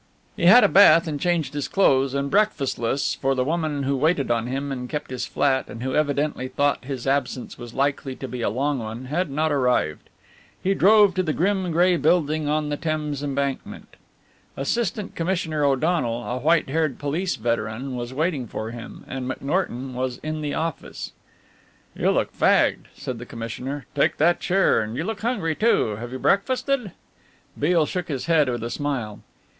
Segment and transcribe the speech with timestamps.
[0.35, 4.31] He had a bath and changed his clothes, and breakfastless, for the woman who waited
[4.31, 8.27] on him and kept his flat and who evidently thought his absence was likely to
[8.27, 10.09] be a long one, had not arrived.
[10.59, 13.95] He drove to the grim grey building on the Thames Embankment.
[14.57, 20.17] Assistant Commissioner O'Donnel, a white haired police veteran, was waiting for him, and McNorton was
[20.23, 21.11] in the office.
[21.95, 25.97] "You look fagged," said the commissioner, "take that chair and you look hungry, too.
[25.97, 26.91] Have you breakfasted?"
[27.59, 29.19] Beale shook his head with a smile.